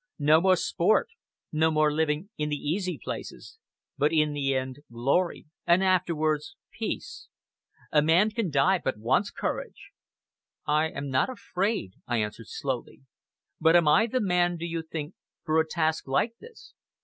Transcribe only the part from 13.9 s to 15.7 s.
the man, do you think, for a